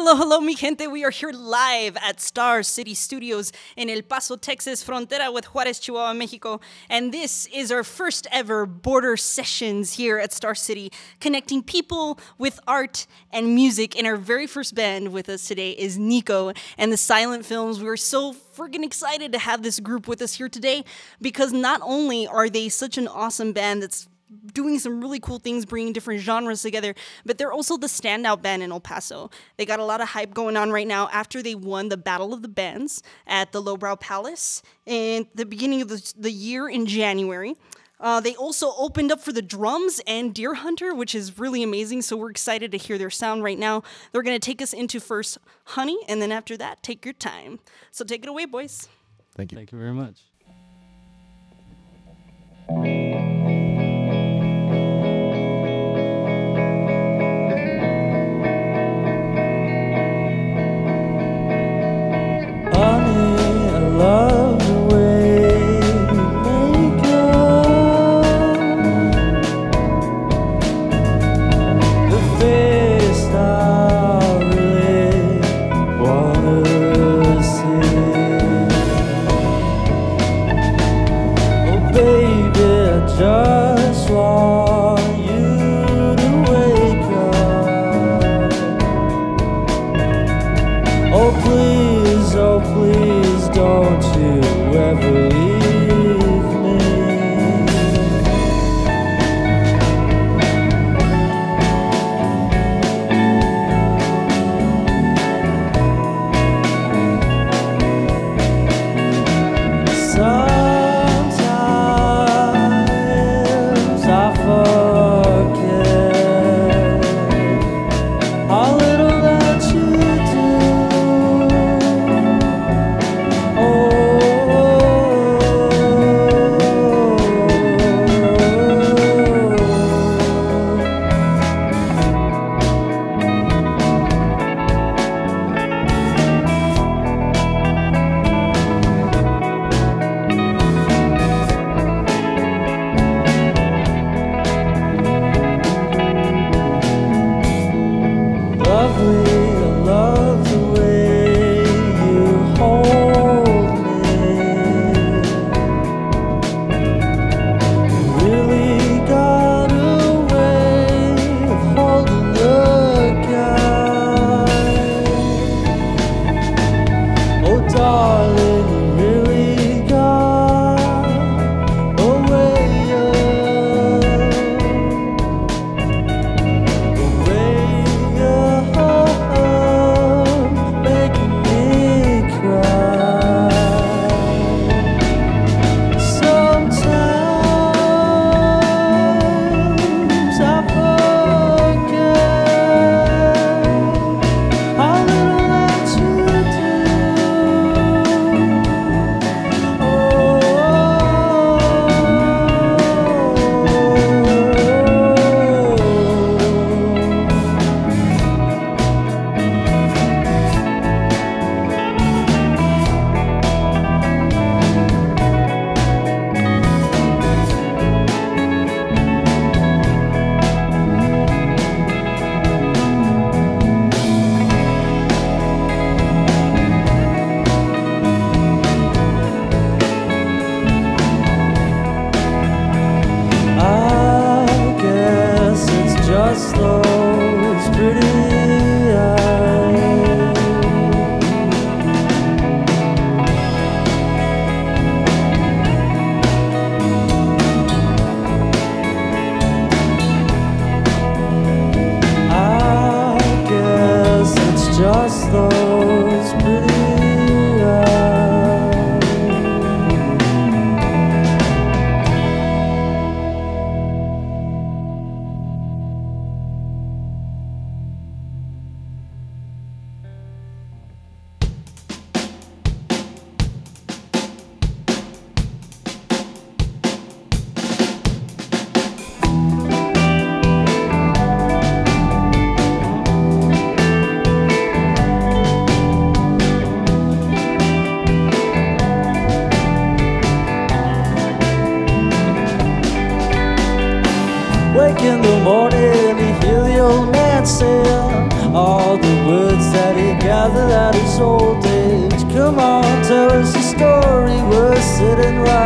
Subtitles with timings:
[0.00, 0.86] Hello, hello, mi gente.
[0.86, 5.80] We are here live at Star City Studios in El Paso, Texas, frontera with Juarez,
[5.80, 6.60] Chihuahua, Mexico.
[6.88, 12.60] And this is our first ever border sessions here at Star City, connecting people with
[12.68, 13.98] art and music.
[13.98, 17.82] And our very first band with us today is Nico and the Silent Films.
[17.82, 20.84] We are so friggin' excited to have this group with us here today
[21.20, 24.08] because not only are they such an awesome band that's
[24.52, 26.94] doing some really cool things, bringing different genres together.
[27.24, 29.30] But they're also the standout band in El Paso.
[29.56, 32.32] They got a lot of hype going on right now after they won the Battle
[32.32, 36.86] of the Bands at the Lowbrow Palace in the beginning of the, the year in
[36.86, 37.56] January.
[38.00, 42.02] Uh, they also opened up for the drums and Deerhunter, which is really amazing.
[42.02, 43.82] So we're excited to hear their sound right now.
[44.12, 47.58] They're going to take us into first Honey, and then after that, take your time.
[47.90, 48.88] So take it away, boys.
[49.34, 49.56] Thank you.
[49.56, 50.22] Thank you very much.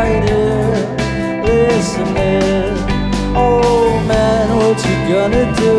[0.06, 2.76] Here, listening.
[3.34, 5.76] Oh man, what you gonna do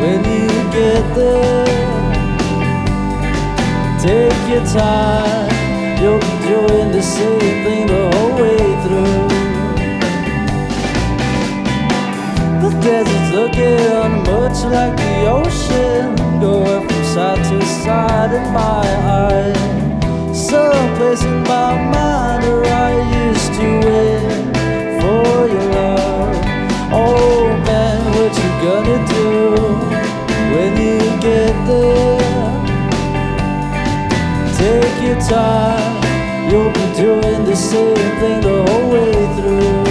[0.00, 1.66] when you get there?
[4.00, 5.50] Take your time,
[6.00, 9.28] you'll be doing the same thing the whole way through.
[12.62, 18.86] The desert's looking much like the ocean, going from side to side in my
[20.54, 20.72] eye.
[20.92, 22.92] Someplace in my mind where I
[23.26, 24.22] used to wait
[25.00, 26.36] for your love.
[26.92, 29.30] Oh man, what you gonna do
[30.54, 32.52] when you get there?
[34.58, 35.94] Take your time,
[36.50, 39.82] you'll be doing the same thing the whole way through.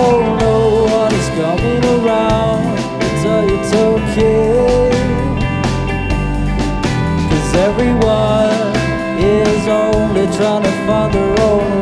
[0.00, 0.56] Oh, no
[0.98, 2.78] one is coming around
[3.24, 4.57] you it's okay.
[7.58, 8.76] Everyone
[9.18, 11.77] is only trying to find their own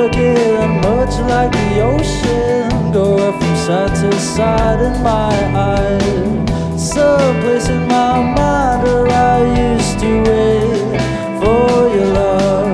[0.00, 6.82] looking much like the ocean, going from side to side in my eyes.
[6.92, 9.38] Someplace in my mind where I
[9.68, 11.00] used to wait
[11.40, 12.72] for your love.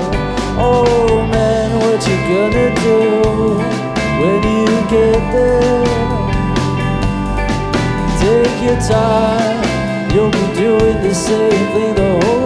[0.69, 2.99] Oh man, what you gonna do
[4.21, 5.85] when you get there?
[8.23, 9.59] Take your time,
[10.13, 12.46] you'll be doing the same thing the whole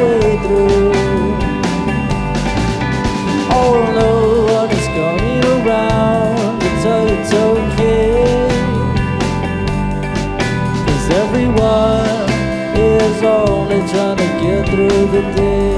[15.11, 15.70] the day.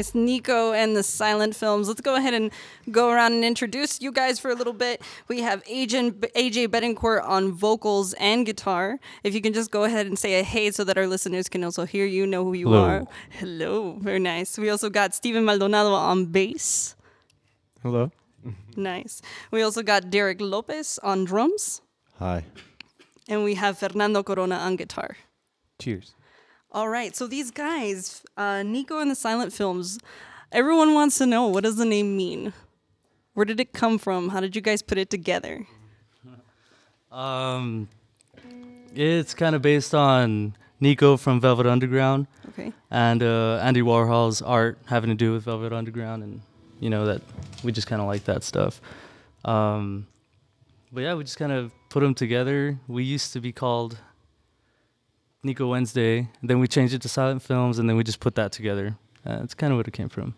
[0.00, 0.14] Nice.
[0.14, 1.88] Nico and the silent films.
[1.88, 2.50] Let's go ahead and
[2.90, 5.02] go around and introduce you guys for a little bit.
[5.28, 8.98] We have Agent AJ Betancourt on vocals and guitar.
[9.24, 11.64] If you can just go ahead and say a hey so that our listeners can
[11.64, 12.84] also hear you, know who you Hello.
[12.84, 13.06] are.
[13.30, 13.96] Hello.
[14.00, 14.58] Very nice.
[14.58, 16.96] We also got Steven Maldonado on bass.
[17.82, 18.10] Hello.
[18.76, 19.20] Nice.
[19.50, 21.82] We also got Derek Lopez on drums.
[22.18, 22.44] Hi.
[23.28, 25.16] And we have Fernando Corona on guitar.
[25.78, 26.14] Cheers.
[26.72, 27.14] All right.
[27.16, 29.98] So these guys, uh, Nico and the silent films,
[30.52, 32.52] everyone wants to know what does the name mean?
[33.34, 34.30] Where did it come from?
[34.30, 35.66] How did you guys put it together?
[37.12, 37.88] Um,
[38.94, 42.72] it's kind of based on Nico from Velvet Underground Okay.
[42.88, 46.40] and uh, Andy Warhol's art having to do with Velvet Underground, and
[46.78, 47.20] you know that
[47.64, 48.80] we just kind of like that stuff.
[49.44, 50.06] Um,
[50.92, 52.78] but yeah, we just kind of put them together.
[52.86, 53.98] We used to be called
[55.42, 58.52] Nico Wednesday, then we changed it to Silent Films, and then we just put that
[58.52, 58.96] together.
[59.24, 60.34] Uh, that's kind of what it came from.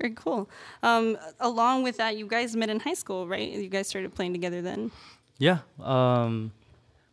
[0.00, 0.48] Very cool.
[0.82, 3.48] Um, along with that, you guys met in high school, right?
[3.48, 4.90] You guys started playing together then.
[5.38, 5.58] Yeah.
[5.80, 6.52] Um,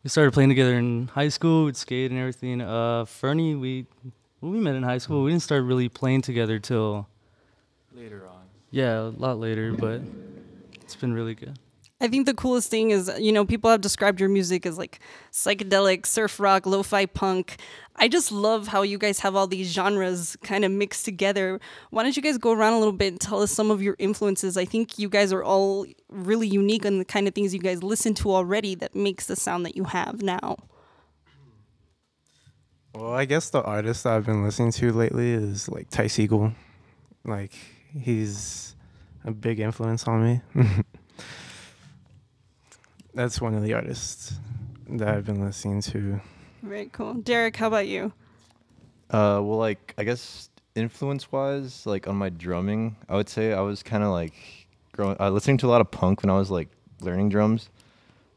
[0.04, 1.66] we started playing together in high school.
[1.66, 2.62] We'd skate and everything.
[2.62, 3.86] Uh, Fernie, we
[4.42, 5.24] well, we met in high school.
[5.24, 7.08] We didn't start really playing together till
[7.94, 8.44] Later on.
[8.72, 9.72] yeah, a lot later.
[9.74, 10.02] But
[10.82, 11.58] it's been really good.
[12.02, 15.00] I think the coolest thing is, you know, people have described your music as like
[15.32, 17.56] psychedelic, surf rock, lo fi punk.
[17.96, 21.62] I just love how you guys have all these genres kind of mixed together.
[21.92, 23.96] Why don't you guys go around a little bit and tell us some of your
[23.98, 24.58] influences?
[24.58, 27.82] I think you guys are all really unique on the kind of things you guys
[27.82, 30.58] listen to already that makes the sound that you have now.
[32.94, 36.54] Well, I guess the artist that I've been listening to lately is like Ty Segall.
[37.24, 37.54] Like
[37.98, 38.76] he's
[39.24, 40.42] a big influence on me.
[43.16, 44.34] That's one of the artists
[44.90, 46.20] that I've been listening to.
[46.62, 47.14] Very cool.
[47.14, 48.12] Derek, how about you?
[49.10, 53.82] Uh, well, like I guess influence-wise, like on my drumming, I would say I was
[53.84, 54.34] kind of like
[54.92, 56.68] growing, uh, listening to a lot of punk when I was like
[57.00, 57.70] learning drums,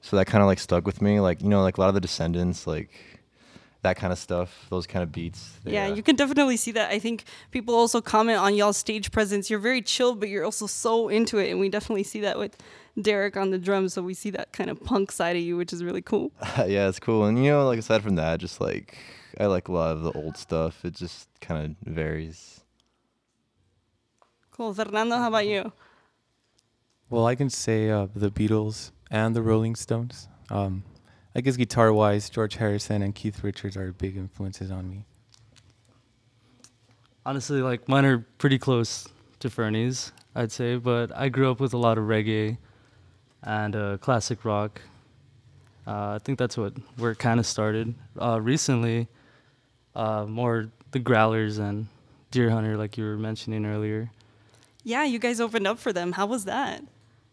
[0.00, 1.18] so that kind of like stuck with me.
[1.18, 2.90] Like you know, like a lot of the Descendents, like
[3.82, 5.54] that kind of stuff, those kind of beats.
[5.64, 6.92] they, Yeah, uh, you can definitely see that.
[6.92, 9.50] I think people also comment on y'all's stage presence.
[9.50, 12.56] You're very chill, but you're also so into it, and we definitely see that with
[13.00, 13.94] Derek on the drums.
[13.94, 16.32] So we see that kind of punk side of you, which is really cool.
[16.58, 17.24] yeah, it's cool.
[17.24, 18.98] And you know, like aside from that, just like
[19.38, 20.84] I like a lot of the old stuff.
[20.84, 22.60] It just kind of varies.
[24.50, 24.74] Cool.
[24.74, 25.72] Fernando, how about you?
[27.10, 30.28] Well, I can say uh, the Beatles and the Rolling Stones.
[30.50, 30.82] Um,
[31.34, 35.06] I guess guitar wise, George Harrison and Keith Richards are big influences on me.
[37.24, 39.08] Honestly, like mine are pretty close
[39.40, 40.76] to Fernie's, I'd say.
[40.76, 42.58] But I grew up with a lot of reggae
[43.42, 44.80] and uh, classic rock.
[45.86, 47.94] Uh, I think that's what where it kind of started.
[48.20, 49.08] Uh, recently,
[49.94, 51.86] uh, more the Growlers and
[52.30, 54.10] Deerhunter, like you were mentioning earlier.
[54.84, 56.12] Yeah, you guys opened up for them.
[56.12, 56.82] How was that?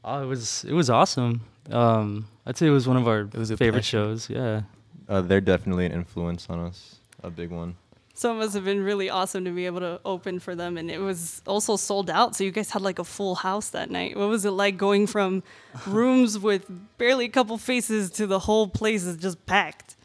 [0.04, 1.42] Oh, it was it was awesome.
[1.70, 3.84] Um, I'd say it was one of our was favorite pleasure.
[3.84, 4.30] shows.
[4.30, 4.62] Yeah.
[5.10, 7.76] Uh, they're definitely an influence on us, a big one.
[8.18, 10.90] So it must have been really awesome to be able to open for them, and
[10.90, 12.34] it was also sold out.
[12.34, 14.16] So you guys had like a full house that night.
[14.16, 15.44] What was it like going from
[15.86, 16.66] rooms with
[16.98, 19.98] barely a couple faces to the whole place is just packed?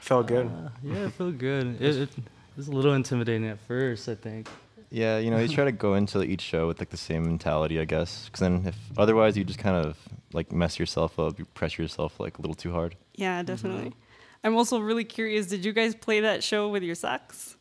[0.00, 0.46] Felt good.
[0.46, 1.80] Uh, yeah, it felt good.
[1.80, 2.10] It, it
[2.56, 4.48] was a little intimidating at first, I think.
[4.90, 7.78] Yeah, you know, you try to go into each show with like the same mentality,
[7.78, 8.26] I guess.
[8.26, 9.96] Because then, if otherwise, you just kind of
[10.32, 11.38] like mess yourself up.
[11.38, 12.96] You pressure yourself like a little too hard.
[13.14, 13.90] Yeah, definitely.
[13.90, 14.03] Mm-hmm.
[14.44, 15.46] I'm also really curious.
[15.46, 17.56] Did you guys play that show with your socks?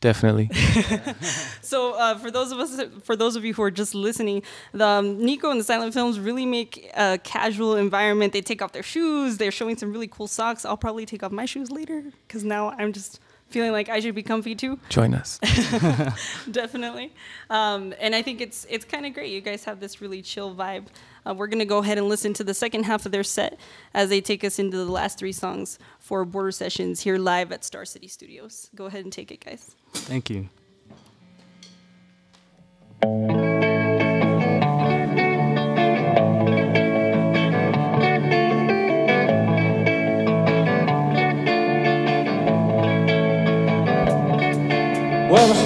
[0.00, 0.50] Definitely.
[1.62, 4.86] So uh, for those of us, for those of you who are just listening, the
[4.86, 8.32] um, Nico and the silent films really make a casual environment.
[8.32, 9.38] They take off their shoes.
[9.38, 10.64] They're showing some really cool socks.
[10.64, 13.18] I'll probably take off my shoes later because now I'm just
[13.56, 14.78] feeling like I should be comfy too.
[14.90, 15.38] Join us.
[16.50, 17.14] Definitely.
[17.48, 19.32] Um, and I think it's it's kind of great.
[19.32, 20.88] You guys have this really chill vibe.
[21.24, 23.58] Uh, we're gonna go ahead and listen to the second half of their set
[23.94, 27.64] as they take us into the last three songs for Border Sessions here live at
[27.64, 28.68] Star City Studios.
[28.74, 29.74] Go ahead and take it, guys.
[29.94, 30.50] Thank you.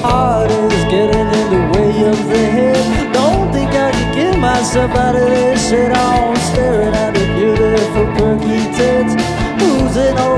[0.03, 3.13] Heart is getting in the way of the head.
[3.13, 5.93] Don't think I can get myself out of this shit.
[5.93, 9.15] I'm staring at the beautiful perky tits,
[9.61, 10.30] losing all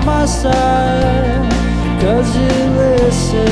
[0.00, 1.50] by my side
[2.00, 3.48] Cause you listen.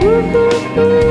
[0.00, 1.09] Barefoot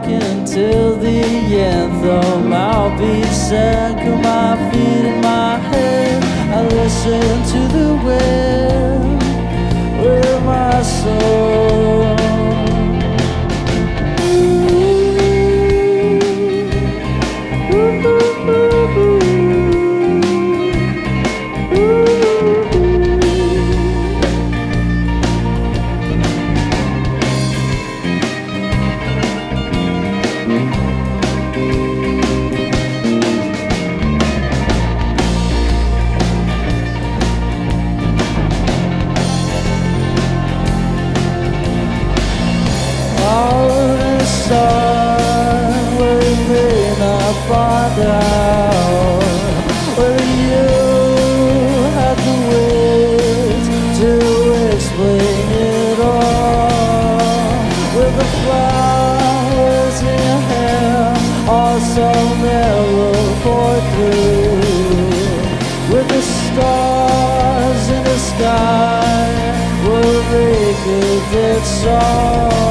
[0.00, 1.92] until the end.
[2.54, 3.22] I'll be
[4.08, 7.20] on my feet and my head I listen
[7.52, 8.51] to the wind
[71.64, 72.61] a dead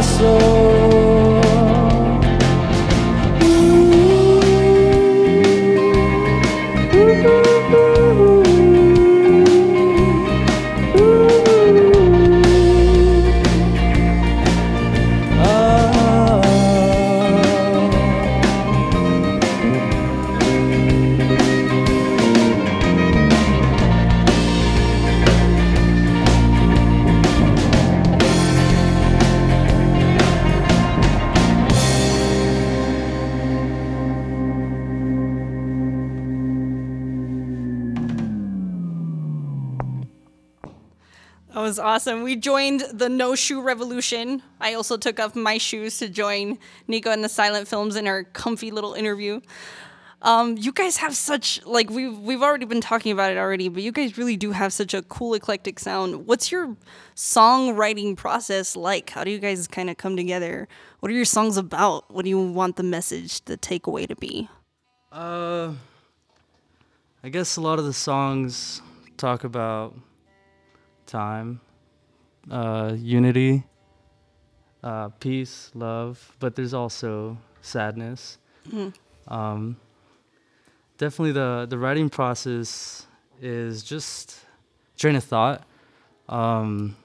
[0.00, 0.49] with
[42.10, 42.22] awesome.
[42.24, 44.42] We joined the no shoe revolution.
[44.60, 48.24] I also took off my shoes to join Nico and the silent films in our
[48.24, 49.40] comfy little interview.
[50.22, 53.82] Um, you guys have such like we've we've already been talking about it already, but
[53.82, 56.26] you guys really do have such a cool eclectic sound.
[56.26, 56.76] What's your
[57.14, 59.10] songwriting process like?
[59.10, 60.68] How do you guys kind of come together?
[60.98, 62.10] What are your songs about?
[62.10, 64.48] What do you want the message, the takeaway to be?
[65.12, 65.72] Uh,
[67.22, 68.82] I guess a lot of the songs
[69.16, 69.94] talk about
[71.06, 71.60] time,
[72.50, 73.64] uh, unity,
[74.82, 78.38] uh, peace, love, but there's also sadness.
[79.28, 79.76] Um,
[80.98, 83.06] definitely, the the writing process
[83.40, 84.38] is just
[84.96, 85.64] train of thought.
[86.28, 86.96] Um,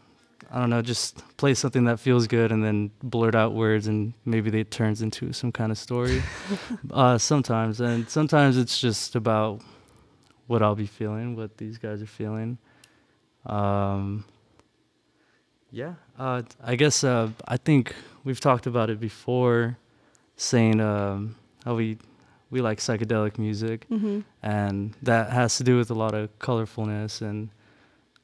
[0.52, 4.14] I don't know, just play something that feels good and then blurt out words and
[4.26, 6.22] maybe it turns into some kind of story.
[6.92, 9.62] uh, sometimes, and sometimes it's just about
[10.48, 12.58] what I'll be feeling, what these guys are feeling.
[13.46, 14.24] Um,
[15.72, 19.78] yeah, uh, I guess uh, I think we've talked about it before,
[20.38, 21.98] saying um, how we
[22.52, 24.20] we like psychedelic music, Mm-hmm.
[24.44, 27.50] and that has to do with a lot of colorfulness and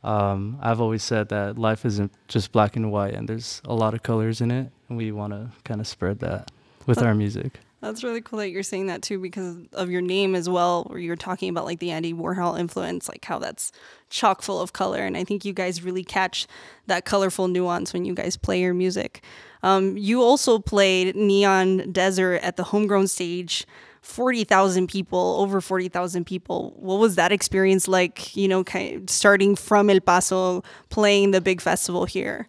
[0.03, 3.93] um, I've always said that life isn't just black and white, and there's a lot
[3.93, 6.49] of colors in it, and we want to kind of spread that
[6.87, 7.59] with Uh, our music.
[7.81, 10.99] That's really cool that you're saying that too because of your name as well, where
[10.99, 13.71] you're talking about like the Andy Warhol influence, like how that's
[14.09, 14.99] chock full of color.
[14.99, 16.45] And I think you guys really catch
[16.85, 19.23] that colorful nuance when you guys play your music.
[19.63, 23.65] Um, you also played Neon Desert at the Homegrown stage.
[24.03, 26.73] 40,000 people, over 40,000 people.
[26.77, 31.39] What was that experience like, you know, kind of starting from El Paso, playing the
[31.39, 32.47] big festival here?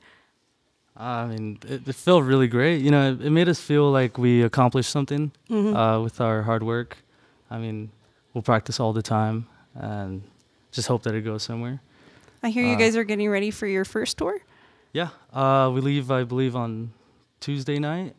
[1.02, 2.80] I mean, it, it felt really great.
[2.82, 6.62] You know, it, it made us feel like we accomplished something uh, with our hard
[6.62, 6.96] work.
[7.50, 7.90] I mean,
[8.32, 10.22] we'll practice all the time and
[10.70, 11.80] just hope that it goes somewhere.
[12.42, 14.38] I hear you Uh, guys are getting ready for your first tour.
[14.92, 16.92] Yeah, uh, we leave, I believe, on
[17.40, 18.14] Tuesday night.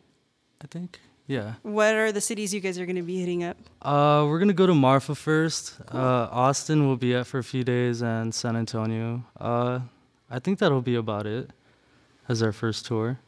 [0.62, 1.00] I think.
[1.28, 1.54] Yeah.
[1.62, 3.58] What are the cities you guys are going to be hitting up?
[3.82, 5.76] Uh, we're gonna go to Marfa first.
[5.94, 9.24] Uh, Austin we'll be at for a few days, and San Antonio.
[9.40, 9.80] Uh,
[10.30, 11.50] I think that'll be about it
[12.28, 13.20] as our first tour.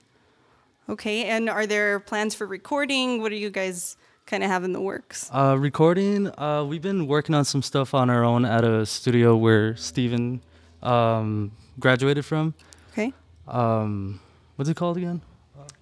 [0.87, 3.21] Okay, and are there plans for recording?
[3.21, 5.29] What do you guys kind of have in the works?
[5.33, 6.27] Uh, recording.
[6.39, 10.41] Uh, we've been working on some stuff on our own at a studio where Steven
[10.83, 12.53] um, graduated from.
[12.91, 13.13] Okay.
[13.47, 14.19] Um,
[14.55, 15.21] what's it called again?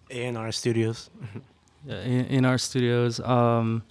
[0.10, 1.10] A&R Studios.
[1.86, 3.19] Yeah, in, in our studios.
[3.19, 3.84] Um,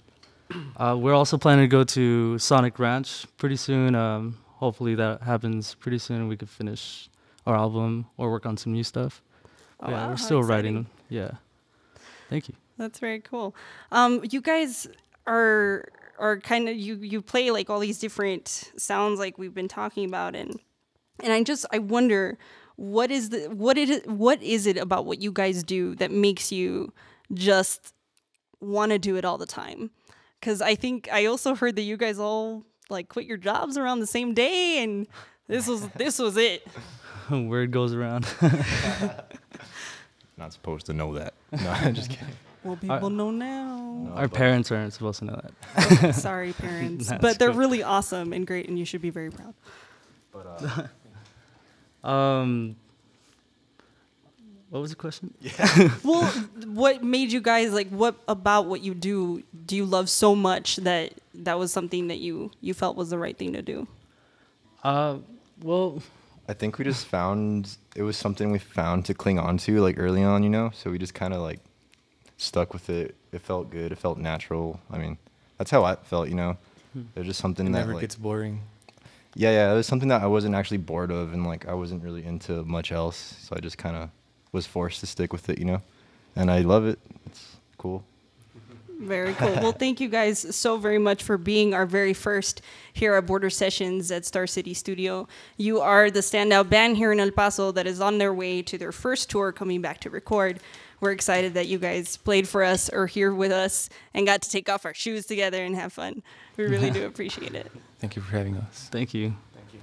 [0.77, 3.93] uh, we're also planning to go to Sonic Ranch pretty soon.
[3.93, 6.27] Um, hopefully that happens pretty soon.
[6.27, 7.07] We could finish
[7.45, 9.21] our album or work on some new stuff.
[9.79, 10.87] Oh, yeah, wow, we're still writing.
[11.09, 11.31] Yeah.
[12.29, 12.55] Thank you.
[12.77, 13.55] That's very cool.
[13.91, 14.87] Um, you guys
[15.27, 15.85] are
[16.19, 20.05] are kind of you you play like all these different sounds like we've been talking
[20.05, 20.59] about and
[21.21, 22.37] and I just I wonder
[22.75, 26.51] what is the what it what is it about what you guys do that makes
[26.51, 26.91] you
[27.33, 27.93] just
[28.59, 29.91] want to do it all the time?
[30.39, 33.99] Because I think I also heard that you guys all like quit your jobs around
[33.99, 35.07] the same day and
[35.47, 36.65] this was this was it.
[37.47, 38.25] Word goes around.
[40.37, 41.33] Not supposed to know that.
[41.51, 42.33] No, I'm just kidding.
[42.63, 43.77] Well, people know now.
[44.07, 45.39] No, Our parents aren't supposed to know
[45.75, 46.15] that.
[46.15, 47.57] Sorry, parents, That's but they're good.
[47.57, 49.53] really awesome and great, and you should be very proud.
[50.31, 50.87] But
[52.03, 52.75] uh, Um,
[54.69, 55.33] what was the question?
[55.41, 55.89] Yeah.
[56.03, 56.23] Well,
[56.65, 57.89] what made you guys like?
[57.89, 62.17] What about what you do do you love so much that that was something that
[62.19, 63.87] you you felt was the right thing to do?
[64.83, 65.17] Uh,
[65.61, 66.01] well,
[66.47, 69.97] I think we just found it was something we found to cling on to like
[69.97, 70.71] early on, you know.
[70.73, 71.59] So we just kind of like
[72.37, 73.15] stuck with it.
[73.31, 73.91] It felt good.
[73.91, 74.79] It felt natural.
[74.91, 75.17] I mean,
[75.57, 76.57] that's how I felt, you know.
[76.93, 77.01] Hmm.
[77.15, 78.61] It was just something It that never like, gets boring.
[79.35, 79.71] yeah, yeah.
[79.71, 82.63] It was something that I wasn't actually bored of, and like I wasn't really into
[82.63, 83.35] much else.
[83.41, 84.09] So I just kind of
[84.51, 85.81] was forced to stick with it, you know.
[86.35, 86.99] And I love it.
[87.27, 88.03] It's cool.
[89.03, 89.53] Very cool.
[89.55, 92.61] well, thank you guys so very much for being our very first
[92.93, 95.27] here at Border Sessions at Star City Studio.
[95.57, 98.77] You are the standout band here in El Paso that is on their way to
[98.77, 100.59] their first tour coming back to record.
[100.99, 104.49] We're excited that you guys played for us or here with us and got to
[104.49, 106.23] take off our shoes together and have fun.
[106.55, 107.69] We really do appreciate it.
[107.99, 108.87] Thank you for having us.
[108.89, 109.35] Thank you.
[109.53, 109.79] Thank you.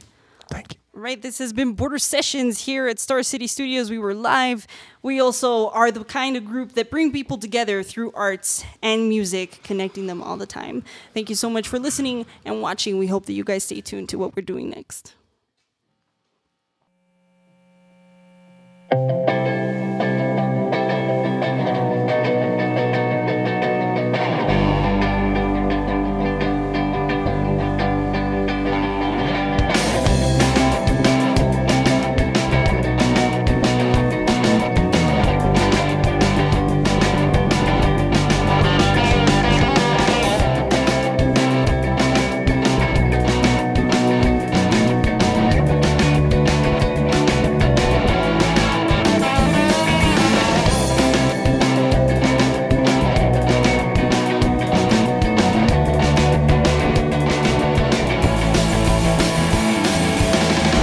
[0.48, 0.79] Thank you.
[1.00, 3.90] Right, this has been Border Sessions here at Star City Studios.
[3.90, 4.66] We were live.
[5.00, 9.60] We also are the kind of group that bring people together through arts and music,
[9.64, 10.84] connecting them all the time.
[11.14, 12.98] Thank you so much for listening and watching.
[12.98, 15.14] We hope that you guys stay tuned to what we're doing next.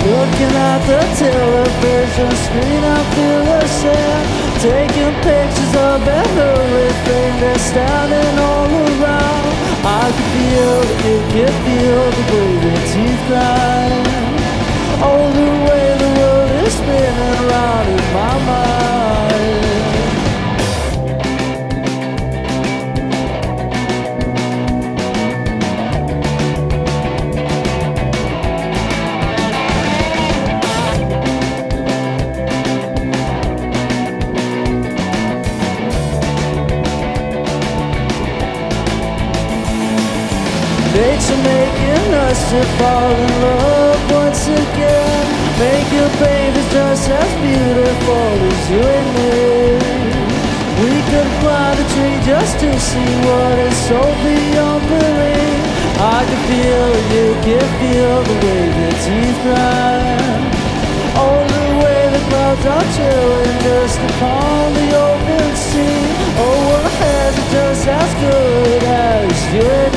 [0.07, 4.23] Looking at the television screen, I feel the same.
[4.63, 9.43] Taking pictures of everything that's standing all around.
[9.83, 14.07] I can feel you can feel the way their teeth grind.
[15.03, 18.96] Oh, the way the world is spinning around in my mind.
[42.51, 45.25] To fall in love once again.
[45.59, 49.77] Make your babies just as beautiful as you and me.
[50.83, 55.61] We could climb a tree just to see what is so beyond belief.
[55.97, 60.45] I can feel you can feel the way the teeth grind.
[61.17, 66.05] All the way the clouds are chilling just upon the open sea.
[66.37, 69.96] Oh, what has it just as good as you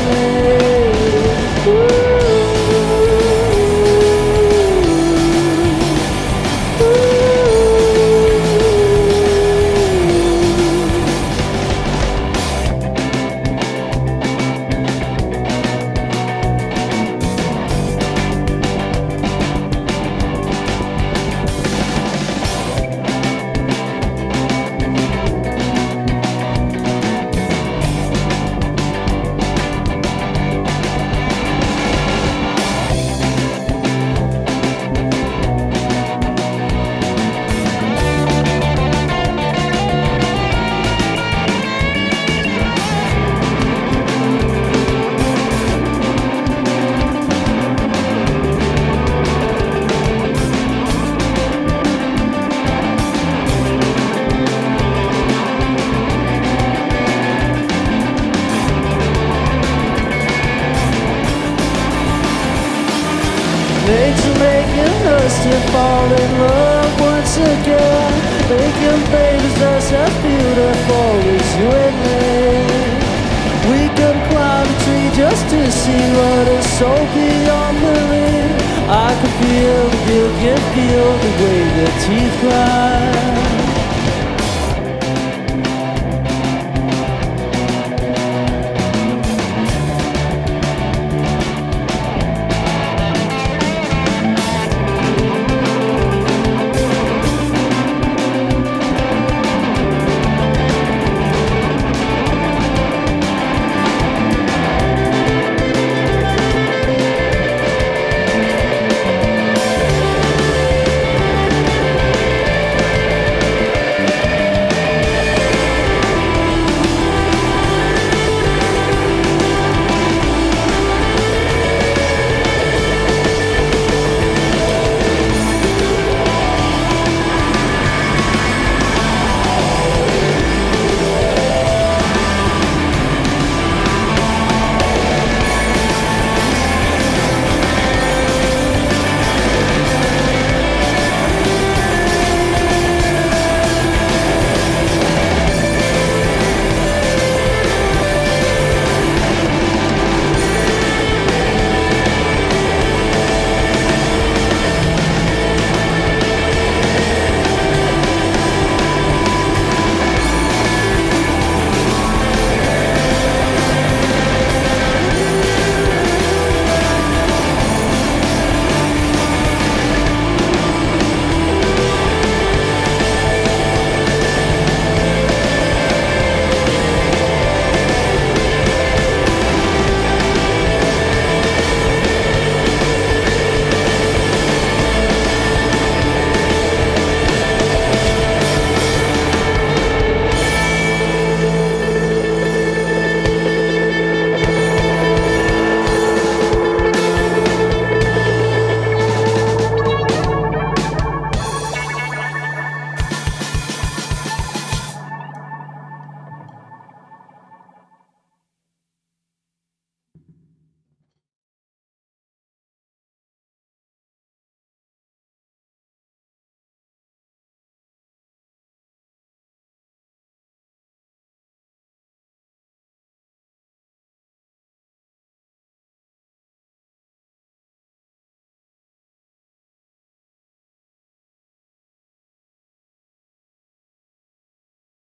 [76.81, 78.57] so beyond belief.
[78.89, 83.10] I can feel, you can feel the way the teeth grind.